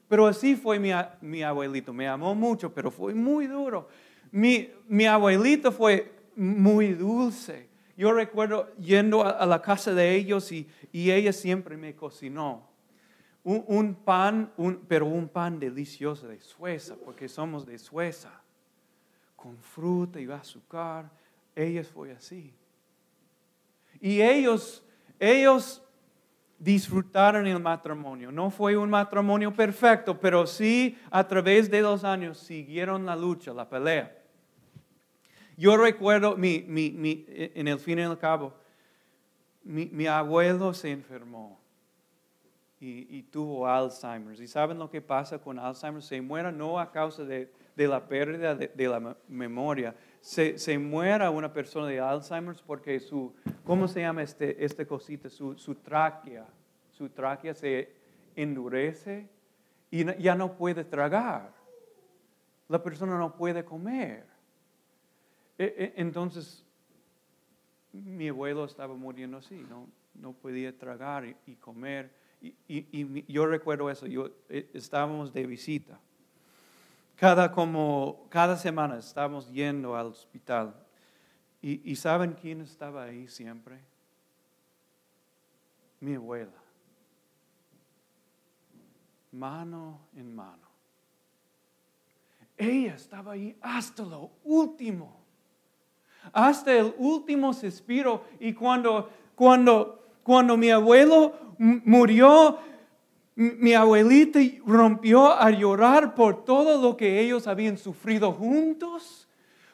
Pero 0.08 0.26
así 0.26 0.54
fue 0.54 0.78
mi, 0.78 0.90
mi, 1.20 1.42
abuelito, 1.42 1.92
me 1.92 2.06
amó 2.06 2.34
mucho, 2.34 2.72
pero 2.72 2.90
fue 2.90 3.14
muy 3.14 3.46
duro. 3.46 3.88
Mi, 4.30 4.70
mi 4.88 5.06
abuelito 5.06 5.72
fue 5.72 6.12
muy 6.36 6.92
dulce. 6.92 7.65
Yo 7.96 8.12
recuerdo 8.12 8.74
yendo 8.76 9.24
a, 9.24 9.46
la 9.46 9.62
casa 9.62 9.94
de 9.94 10.14
ellos 10.14 10.52
y, 10.52 10.68
y 10.92 11.10
ella 11.10 11.32
siempre 11.32 11.76
me 11.76 11.94
cocinó 11.94 12.68
un, 13.46 13.94
pan, 13.94 14.52
pero 14.88 15.06
un 15.06 15.28
pan 15.28 15.60
delicioso 15.60 16.26
de 16.26 16.40
Suecia, 16.40 16.96
porque 17.04 17.28
somos 17.28 17.64
de 17.64 17.78
Suecia, 17.78 18.32
con 19.36 19.56
fruta 19.58 20.20
y 20.20 20.28
azúcar. 20.28 21.08
Ellos 21.54 21.86
fue 21.86 22.10
así. 22.10 22.52
Y 24.00 24.20
ellos, 24.20 24.84
ellos 25.20 25.80
disfrutaron 26.58 27.46
el 27.46 27.60
matrimonio. 27.60 28.32
No 28.32 28.50
fue 28.50 28.76
un 28.76 28.90
matrimonio 28.90 29.54
perfecto, 29.54 30.18
pero 30.18 30.44
sí 30.44 30.98
a 31.08 31.26
través 31.26 31.70
de 31.70 31.82
los 31.82 32.02
años 32.02 32.38
siguieron 32.38 33.06
la 33.06 33.14
lucha, 33.14 33.52
la 33.52 33.68
pelea. 33.68 34.15
Yo 35.56 35.76
recuerdo, 35.76 36.36
mi, 36.36 36.64
mi, 36.68 37.24
en 37.28 37.68
el 37.68 37.78
fin 37.78 37.98
y 37.98 38.02
al 38.02 38.18
cabo, 38.18 38.54
mi 39.62 40.06
abuelo 40.06 40.74
se 40.74 40.90
enfermó 40.90 41.60
y, 42.78 43.22
tuvo 43.24 43.66
Alzheimer. 43.66 44.38
¿Y 44.40 44.46
saben 44.46 44.78
lo 44.78 44.90
que 44.90 45.00
pasa 45.00 45.38
con 45.38 45.58
Alzheimer? 45.58 46.02
Se 46.02 46.20
muera 46.20 46.52
no 46.52 46.78
a 46.78 46.90
causa 46.90 47.24
de, 47.24 47.50
la 47.76 48.06
pérdida 48.06 48.54
de, 48.54 48.88
la 48.88 49.16
memoria. 49.28 49.94
Se, 50.20 50.58
se 50.58 50.78
muera 50.78 51.30
una 51.30 51.52
persona 51.52 51.86
de 51.86 52.00
Alzheimer 52.00 52.56
porque 52.66 53.00
su, 53.00 53.34
¿cómo 53.64 53.88
se 53.88 54.00
llama 54.00 54.22
este, 54.22 54.62
este 54.64 54.86
cosita? 54.86 55.30
Su, 55.30 55.56
su 55.56 55.74
tráquea. 55.76 56.46
Su 56.90 57.08
tráquea 57.08 57.54
se 57.54 57.92
endurece 58.34 59.28
y 59.90 60.04
ya 60.22 60.34
no 60.34 60.56
puede 60.56 60.84
tragar. 60.84 61.54
La 62.68 62.82
persona 62.82 63.16
no 63.16 63.36
puede 63.36 63.64
comer. 63.64 64.26
E, 65.58 65.64
e, 65.96 66.00
entonces, 66.00 66.64
mi 67.92 68.28
abuelo 68.28 68.64
estaba 68.64 68.94
muriendo 68.94 69.38
así, 69.38 69.64
no, 69.68 69.88
no 70.14 70.32
podía 70.32 70.76
tragar 70.76 71.24
y 71.46 71.54
comer 71.56 72.10
y, 72.68 73.32
yo 73.32 73.46
recuerdo 73.46 73.90
eso, 73.90 74.06
yo, 74.06 74.30
eh, 74.48 74.70
estábamos 74.74 75.32
de 75.32 75.46
visita. 75.46 75.98
Cada, 77.16 77.50
como, 77.50 78.26
cada 78.28 78.56
semana 78.56 78.98
estábamos 78.98 79.50
yendo 79.50 79.96
al 79.96 80.08
hospital. 80.08 80.74
Y, 81.62 81.90
y 81.90 81.96
¿saben 81.96 82.34
quién 82.34 82.60
estaba 82.60 83.04
ahí 83.04 83.26
siempre? 83.28 83.80
Mi 86.00 86.14
abuela. 86.14 86.52
Mano 89.32 90.00
en 90.14 90.34
mano. 90.34 90.66
Ella 92.56 92.94
estaba 92.94 93.32
ahí 93.32 93.56
hasta 93.60 94.02
lo 94.02 94.30
último. 94.44 95.25
Hasta 96.32 96.72
el 96.72 96.94
último 96.98 97.52
suspiro. 97.52 98.24
Y 98.40 98.52
cuando, 98.52 99.10
cuando 99.34 100.06
cuando 100.26 100.56
mi 100.56 100.70
abuelo 100.70 101.34
murió, 101.56 102.58
mi 103.36 103.74
abuelita 103.74 104.40
rompió 104.66 105.30
a 105.30 105.52
llorar 105.52 106.16
por 106.16 106.44
todo 106.44 106.82
lo 106.82 106.96
que 106.96 107.20
ellos 107.20 107.46
habían 107.46 107.78
sufrido 107.78 108.32
juntos, 108.32 109.28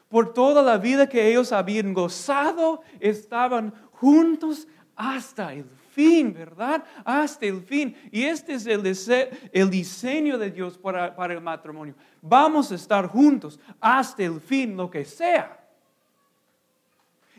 por 0.09 0.31
toda 0.31 0.61
la 0.61 0.77
vida 0.77 1.09
que 1.09 1.27
ellos 1.27 1.51
habían 1.51 1.91
gozado, 1.91 2.83
estaban 2.99 3.73
juntos 3.93 4.67
hasta 4.95 5.51
el 5.55 5.65
fin, 5.89 6.31
¿verdad? 6.31 6.83
Hasta 7.03 7.47
el 7.47 7.59
fin. 7.59 7.95
Y 8.11 8.21
este 8.21 8.53
es 8.53 8.67
el, 8.67 9.71
diseño 9.71 10.37
de 10.37 10.51
Dios 10.51 10.77
para, 10.77 11.15
para 11.15 11.33
el 11.33 11.41
matrimonio. 11.41 11.95
Vamos 12.21 12.71
a 12.71 12.75
estar 12.75 13.07
juntos 13.07 13.59
hasta 13.81 14.21
el 14.21 14.39
fin, 14.39 14.77
lo 14.77 14.91
que 14.91 15.03
sea. 15.03 15.62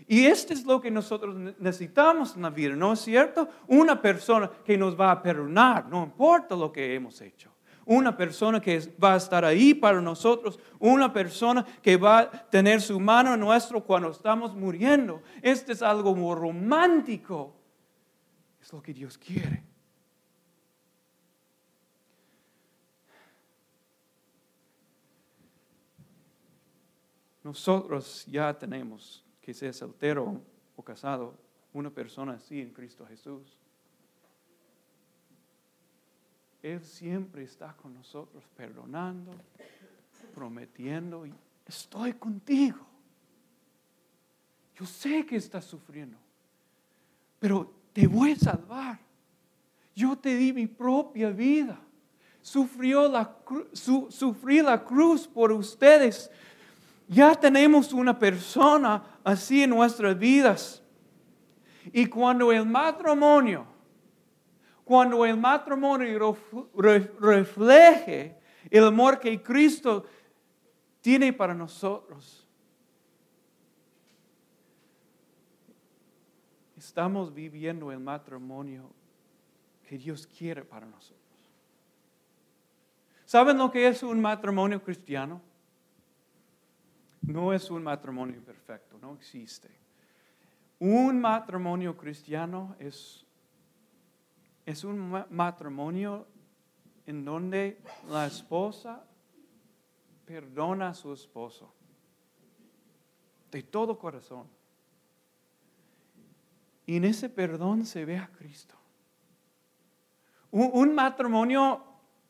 Y 0.07 0.27
esto 0.27 0.53
es 0.53 0.65
lo 0.65 0.81
que 0.81 0.91
nosotros 0.91 1.35
necesitamos 1.59 2.37
en 2.37 2.43
la 2.43 2.51
vida, 2.51 2.77
¿no 2.77 2.93
es 2.93 3.01
cierto? 3.01 3.49
Una 3.69 4.01
persona 4.01 4.51
que 4.65 4.77
nos 4.77 4.99
va 4.99 5.11
a 5.11 5.23
perdonar, 5.23 5.89
no 5.89 6.05
importa 6.05 6.55
lo 6.55 6.71
que 6.71 6.95
hemos 6.95 7.21
hecho. 7.23 7.51
Una 7.87 8.17
persona 8.17 8.61
que 8.61 8.81
va 9.03 9.15
a 9.15 9.17
estar 9.17 9.45
ahí 9.45 9.75
para 9.75 10.01
nosotros, 10.01 10.59
una 10.79 11.13
persona 11.13 11.65
que 11.83 11.97
va 11.97 12.21
a 12.21 12.31
tener 12.31 12.81
su 12.81 12.99
mano 12.99 13.35
en 13.35 13.41
nuestro 13.41 13.83
cuando 13.83 14.11
estamos 14.11 14.55
muriendo. 14.55 15.23
Esto 15.43 15.73
es 15.73 15.83
algo 15.83 16.15
muy 16.15 16.35
romántico. 16.35 17.55
Es 18.61 18.73
lo 18.73 18.83
que 18.83 18.95
Dios 18.95 19.19
quiere. 19.19 19.63
Nosotros 27.43 28.25
ya 28.27 28.59
tenemos 28.59 29.24
que 29.45 29.53
sea 29.53 29.75
soltero 29.75 30.41
o 30.75 30.83
casado, 30.83 31.35
una 31.75 31.91
persona 31.91 32.33
así 32.33 32.63
en 32.63 32.71
Cristo 32.71 33.05
Jesús. 33.05 33.43
Él 36.63 36.83
siempre 36.83 37.43
está 37.43 37.75
con 37.75 37.93
nosotros 37.93 38.43
perdonando, 38.57 39.33
prometiendo, 40.35 41.27
y 41.27 41.35
estoy 41.67 42.15
contigo. 42.15 42.79
Yo 44.77 44.87
sé 44.87 45.27
que 45.27 45.37
estás 45.37 45.67
sufriendo, 45.67 46.17
pero 47.39 47.71
te 47.93 48.07
voy 48.07 48.33
a 48.33 48.37
salvar. 48.37 48.99
Yo 49.95 50.17
te 50.17 50.35
di 50.37 50.55
mi 50.55 50.67
propia 50.67 51.29
vida. 51.29 51.79
Sufrió 52.41 53.09
la, 53.09 53.37
sufrí 53.75 54.63
la 54.63 54.83
cruz 54.83 55.29
por 55.29 55.53
ustedes 55.53 56.31
ya 57.09 57.35
tenemos 57.35 57.93
una 57.93 58.19
persona 58.19 59.03
así 59.25 59.63
en 59.63 59.71
nuestras 59.71 60.17
vidas. 60.17 60.83
Y 61.93 62.07
cuando 62.07 62.53
el 62.53 62.67
matrimonio, 62.67 63.67
cuando 64.85 65.25
el 65.25 65.37
matrimonio 65.37 66.37
refleje 67.19 68.39
el 68.71 68.85
amor 68.85 69.19
que 69.19 69.43
Cristo 69.43 70.05
tiene 71.01 71.33
para 71.33 71.55
nosotros, 71.55 72.47
estamos 76.77 77.33
viviendo 77.33 77.91
el 77.91 77.99
matrimonio 77.99 78.91
que 79.89 79.99
Dios 79.99 80.27
quiere 80.27 80.65
para 80.65 80.87
nosotros. 80.87 81.21
¿Saben 83.25 83.59
lo 83.59 83.71
que 83.71 83.89
es 83.89 84.03
un 84.03 84.21
matrimonio 84.21 84.83
cristiano? 84.83 85.41
No 87.27 87.53
es 87.53 87.71
un 87.71 87.83
matrimonio 87.83 88.41
perfecto, 88.43 88.99
no 89.01 89.15
existe. 89.15 89.69
Un 90.79 91.21
matrimonio 91.21 91.97
cristiano 91.97 92.77
es, 92.79 93.25
es 94.67 94.85
un 94.85 95.25
matrimonio 95.31 96.27
en 97.07 97.25
donde 97.25 97.81
la 98.09 98.27
esposa 98.27 99.05
perdona 100.25 100.89
a 100.89 100.95
su 100.95 101.13
esposo 101.13 101.73
de 103.51 103.63
todo 103.63 103.99
corazón. 103.99 104.49
Y 106.87 106.97
en 106.97 107.05
ese 107.05 107.29
perdón 107.29 107.87
se 107.87 108.05
ve 108.05 108.19
a 108.19 108.29
Cristo. 108.29 108.75
Un, 110.51 110.95
matrimonio 110.95 111.83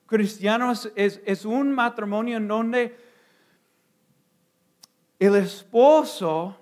cristiano 0.06 0.72
es, 0.72 1.44
un 1.44 1.72
matrimonio 1.72 2.38
en 2.38 2.48
donde 2.48 2.96
el 5.18 5.36
esposo 5.36 6.56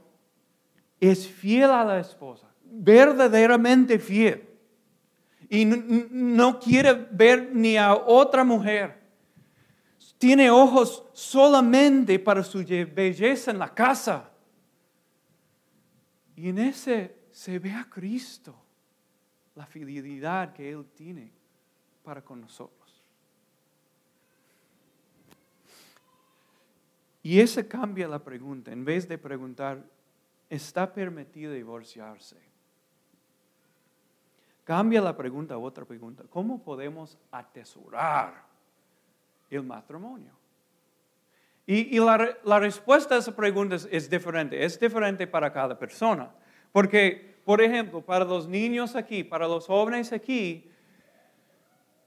es 1.01 1.27
fiel 1.27 1.71
a 1.71 1.85
la 1.85 1.99
esposa, 1.99 2.49
verdaderamente 2.65 3.99
fiel. 3.99 4.49
Y 5.49 5.65
no 5.67 6.59
quiere 6.59 6.95
ver 7.11 7.51
ni 7.55 7.77
a 7.77 7.95
otra 7.95 8.45
mujer 8.45 9.03
tiene 10.23 10.53
ojos 10.53 11.03
solamente 11.13 12.17
para 12.21 12.45
su 12.45 12.65
belleza 12.65 13.51
en 13.51 13.59
la 13.59 13.75
casa. 13.75 14.31
Y 16.37 16.49
en 16.49 16.59
ese 16.59 17.27
se 17.33 17.59
ve 17.59 17.73
a 17.73 17.91
Cristo, 17.91 18.55
la 19.57 19.67
fidelidad 19.67 20.53
que 20.53 20.71
Él 20.71 20.87
tiene 20.95 21.33
para 22.05 22.23
con 22.23 22.41
nosotros. 22.41 22.82
Y 27.23 27.41
ese 27.41 27.69
cambia 27.69 28.09
la 28.09 28.19
pregunta. 28.19 28.73
En 28.73 28.85
vez 28.85 29.09
de 29.09 29.17
preguntar, 29.17 29.83
¿está 30.51 30.93
permitido 30.93 31.53
divorciarse? 31.53 32.37
Cambia 34.65 35.01
la 35.01 35.17
pregunta 35.17 35.55
a 35.55 35.59
otra 35.59 35.85
pregunta. 35.85 36.25
¿Cómo 36.31 36.63
podemos 36.63 37.19
atesorar 37.31 38.45
el 39.51 39.63
matrimonio? 39.63 40.33
Y, 41.67 41.99
la, 42.01 42.59
respuesta 42.59 43.15
a 43.15 43.19
esa 43.19 43.35
pregunta 43.35 43.77
es, 43.77 44.11
diferente, 44.11 44.65
es 44.65 44.79
diferente 44.79 45.27
para 45.27 45.53
cada 45.53 45.79
persona. 45.79 46.31
Porque, 46.73 47.37
por 47.45 47.61
ejemplo, 47.61 48.01
para 48.01 48.25
los 48.25 48.49
niños 48.49 48.97
aquí, 48.97 49.23
para 49.23 49.47
los 49.47 49.67
jóvenes 49.67 50.13
aquí, 50.13 50.69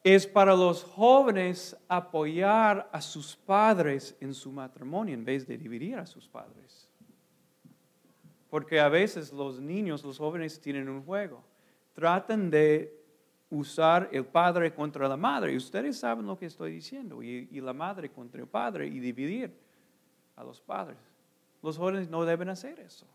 es 0.05 0.27
para 0.27 0.55
los 0.55 0.83
jóvenes 0.83 1.75
apoyar 1.87 2.87
a 2.91 3.01
sus 3.01 3.35
padres 3.35 4.15
en 4.21 4.35
su 4.35 4.51
matrimonio 4.51 5.15
en 5.15 5.25
vez 5.25 5.47
de 5.47 5.57
dividir 5.57 5.95
a 5.95 6.05
sus 6.05 6.29
padres. 6.29 6.87
Porque 8.51 8.79
a 8.79 8.87
veces 8.87 9.33
los 9.33 9.59
niños, 9.59 10.03
los 10.03 10.19
jóvenes 10.19 10.61
tienen 10.61 10.89
un 10.89 11.01
juego. 11.01 11.43
Tratan 11.95 12.51
de 12.51 12.95
usar 13.49 14.07
el 14.11 14.25
padre 14.25 14.75
contra 14.75 15.09
la 15.09 15.17
madre. 15.17 15.53
Y 15.53 15.57
ustedes 15.57 15.97
saben 15.97 16.27
lo 16.27 16.37
que 16.37 16.45
estoy 16.45 16.73
diciendo. 16.73 17.23
Y, 17.23 17.47
la 17.59 17.73
madre 17.73 18.11
contra 18.11 18.39
el 18.39 18.47
padre 18.47 18.85
y 18.85 18.99
dividir 18.99 19.57
a 20.35 20.43
los 20.43 20.61
padres. 20.61 20.99
Los 21.63 21.79
jóvenes 21.79 22.11
no 22.11 22.25
deben 22.25 22.49
hacer 22.49 22.79
eso. 22.79 23.07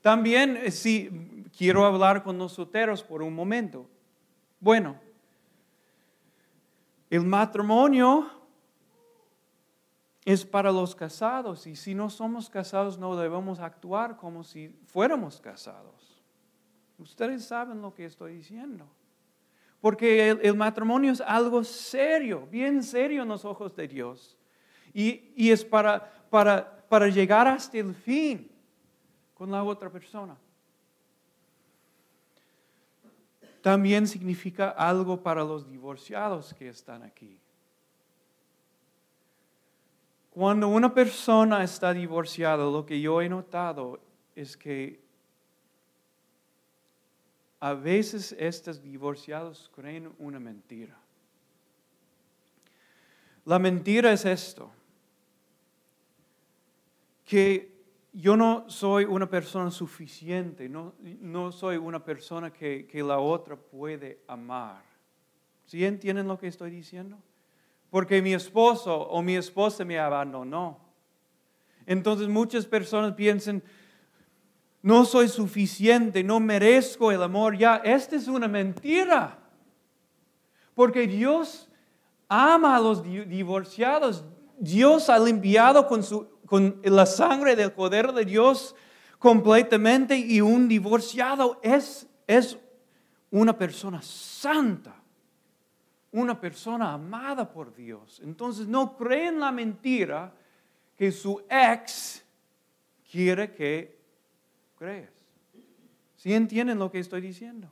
También, 0.00 0.56
eh, 0.58 0.70
si 0.70 1.44
quiero 1.58 1.84
hablar 1.84 2.22
con 2.22 2.38
los 2.38 2.52
solteros 2.52 3.02
por 3.02 3.20
un 3.20 3.34
momento. 3.34 3.90
Bueno, 4.60 5.09
el 7.10 7.24
matrimonio 7.24 8.30
es 10.24 10.44
para 10.44 10.70
los 10.70 10.94
casados 10.94 11.66
y 11.66 11.74
si 11.74 11.94
no 11.94 12.08
somos 12.08 12.48
casados 12.48 12.98
no 12.98 13.16
debemos 13.16 13.58
actuar 13.58 14.16
como 14.16 14.44
si 14.44 14.68
fuéramos 14.86 15.40
casados. 15.40 16.22
Ustedes 16.98 17.44
saben 17.44 17.82
lo 17.82 17.92
que 17.92 18.04
estoy 18.04 18.34
diciendo. 18.34 18.86
Porque 19.80 20.28
el, 20.30 20.54
matrimonio 20.56 21.12
es 21.12 21.22
algo 21.22 21.64
serio, 21.64 22.46
bien 22.50 22.82
serio 22.82 23.22
en 23.22 23.28
los 23.28 23.46
ojos 23.46 23.74
de 23.74 23.88
Dios. 23.88 24.36
Y, 24.92 25.50
es 25.50 25.64
para, 25.64 26.04
para, 26.28 26.86
para 26.86 27.08
llegar 27.08 27.48
hasta 27.48 27.78
el 27.78 27.94
fin 27.94 28.50
con 29.32 29.50
la 29.50 29.64
otra 29.64 29.88
persona. 29.88 30.36
También 33.62 34.06
significa 34.06 34.70
algo 34.70 35.22
para 35.22 35.44
los 35.44 35.68
divorciados 35.68 36.54
que 36.54 36.68
están 36.68 37.02
aquí. 37.02 37.38
Cuando 40.30 40.68
una 40.68 40.94
persona 40.94 41.62
está 41.62 41.92
divorciada, 41.92 42.64
lo 42.64 42.86
que 42.86 43.00
yo 43.00 43.20
he 43.20 43.28
notado 43.28 44.00
es 44.34 44.56
que 44.56 45.00
a 47.58 47.74
veces 47.74 48.34
estos 48.38 48.82
divorciados 48.82 49.70
creen 49.74 50.10
una 50.18 50.40
mentira. 50.40 50.96
La 53.44 53.58
mentira 53.58 54.12
es 54.12 54.24
esto, 54.24 54.70
que 57.24 57.69
yo 58.12 58.36
no 58.36 58.68
soy 58.68 59.04
una 59.04 59.28
persona 59.28 59.70
suficiente, 59.70 60.68
no, 60.68 60.94
no 61.20 61.52
soy 61.52 61.76
una 61.76 62.04
persona 62.04 62.52
que, 62.52 62.86
que, 62.86 63.02
la 63.02 63.18
otra 63.18 63.56
puede 63.56 64.20
amar. 64.26 64.82
¿Sí 65.64 65.84
entienden 65.84 66.26
lo 66.26 66.38
que 66.38 66.48
estoy 66.48 66.70
diciendo? 66.70 67.16
Porque 67.90 68.20
mi 68.20 68.34
esposo 68.34 68.96
o 68.96 69.22
mi 69.22 69.36
esposa 69.36 69.84
me 69.84 69.98
abandonó. 69.98 70.78
Entonces 71.86 72.28
muchas 72.28 72.66
personas 72.66 73.14
piensan, 73.14 73.62
no 74.82 75.04
soy 75.04 75.28
suficiente, 75.28 76.24
no 76.24 76.40
merezco 76.40 77.12
el 77.12 77.22
amor. 77.22 77.56
Ya, 77.56 77.76
esta 77.76 78.16
es 78.16 78.28
una 78.28 78.48
mentira. 78.48 79.38
Porque 80.74 81.06
Dios 81.06 81.68
ama 82.28 82.76
a 82.76 82.80
los 82.80 83.02
divorciados. 83.02 84.24
Dios 84.58 85.08
ha 85.08 85.18
limpiado 85.18 85.86
con, 85.86 86.02
su, 86.02 86.28
con 86.50 86.80
la 86.82 87.06
sangre 87.06 87.54
del 87.54 87.70
poder 87.70 88.12
de 88.12 88.24
Dios 88.24 88.74
completamente 89.20 90.18
y 90.18 90.40
un 90.40 90.66
divorciado 90.66 91.60
es, 91.62 92.08
es 92.26 92.58
una 93.30 93.56
persona 93.56 94.02
santa, 94.02 95.00
una 96.10 96.40
persona 96.40 96.92
amada 96.92 97.48
por 97.48 97.72
Dios. 97.72 98.20
Entonces 98.24 98.66
no 98.66 98.96
creen 98.96 99.38
la 99.38 99.52
mentira 99.52 100.34
que 100.98 101.12
su 101.12 101.40
ex 101.48 102.24
quiere 103.08 103.54
que 103.54 103.96
crees. 104.76 105.12
¿Sí 106.16 106.34
entienden 106.34 106.80
lo 106.80 106.90
que 106.90 106.98
estoy 106.98 107.20
diciendo? 107.20 107.70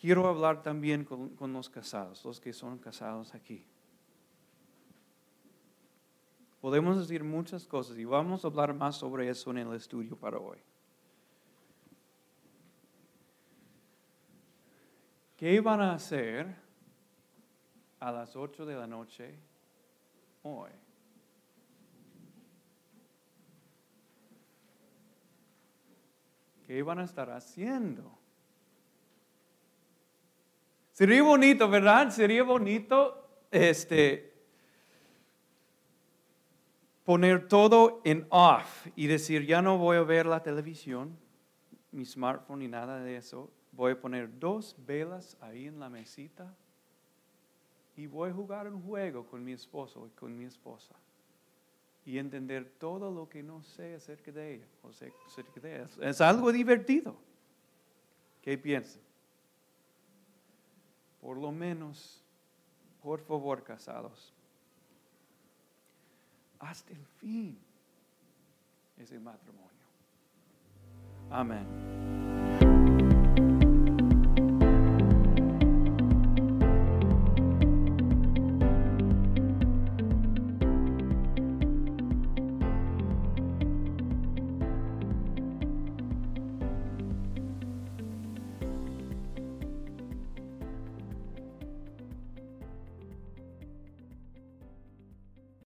Quiero 0.00 0.26
hablar 0.26 0.60
también 0.60 1.04
con, 1.04 1.28
con 1.36 1.52
los 1.52 1.70
casados, 1.70 2.24
los 2.24 2.40
que 2.40 2.52
son 2.52 2.78
casados 2.78 3.32
aquí. 3.32 3.64
Podemos 6.64 6.96
decir 6.96 7.22
muchas 7.22 7.66
cosas 7.66 7.98
y 7.98 8.06
vamos 8.06 8.42
a 8.42 8.48
hablar 8.48 8.72
más 8.72 8.96
sobre 8.96 9.28
eso 9.28 9.50
en 9.50 9.58
el 9.58 9.74
estudio 9.74 10.16
para 10.16 10.38
hoy. 10.38 10.56
¿Qué 15.36 15.60
van 15.60 15.82
a 15.82 15.92
hacer 15.92 16.56
a 18.00 18.10
las 18.10 18.34
8 18.34 18.64
de 18.64 18.76
la 18.76 18.86
noche 18.86 19.38
hoy? 20.42 20.70
¿Qué 26.66 26.78
iban 26.78 26.98
a 26.98 27.04
estar 27.04 27.28
haciendo? 27.28 28.10
Sería 30.94 31.22
bonito, 31.22 31.68
¿verdad? 31.68 32.08
Sería 32.08 32.42
bonito 32.42 33.44
este, 33.50 34.33
poner 37.04 37.48
todo 37.48 38.00
en 38.04 38.26
off 38.30 38.86
y 38.96 39.06
decir, 39.06 39.46
ya 39.46 39.62
no 39.62 39.78
voy 39.78 39.96
a 39.98 40.02
ver 40.02 40.26
la 40.26 40.42
televisión, 40.42 41.16
mi 41.92 42.04
smartphone 42.04 42.60
ni 42.60 42.68
nada 42.68 43.00
de 43.00 43.16
eso. 43.16 43.50
Voy 43.72 43.92
a 43.92 44.00
poner 44.00 44.38
dos 44.38 44.76
velas 44.86 45.36
ahí 45.40 45.66
en 45.66 45.80
la 45.80 45.88
mesita 45.88 46.54
y 47.96 48.06
voy 48.06 48.30
a 48.30 48.32
jugar 48.32 48.68
un 48.68 48.82
juego 48.82 49.26
con 49.26 49.44
mi 49.44 49.52
esposo 49.52 50.06
y 50.06 50.10
con 50.18 50.36
mi 50.36 50.44
esposa 50.44 50.94
y 52.06 52.18
entender 52.18 52.70
todo 52.78 53.10
lo 53.10 53.28
que 53.28 53.42
no 53.42 53.62
sé 53.62 53.94
acerca 53.94 54.30
de 54.30 54.54
ella. 54.54 54.66
O 54.82 54.92
sea, 54.92 55.08
acerca 55.26 55.60
de 55.60 55.76
ella. 55.76 55.88
Es 56.02 56.20
algo 56.20 56.52
divertido. 56.52 57.16
¿Qué 58.42 58.58
piensan? 58.58 59.00
Por 61.20 61.38
lo 61.38 61.50
menos, 61.50 62.22
por 63.02 63.20
favor, 63.20 63.62
casados, 63.62 64.33
hasta 66.64 66.92
el 66.92 67.04
fin 67.20 67.58
ese 68.96 69.18
matrimonio. 69.18 69.70
Amén. 71.30 72.23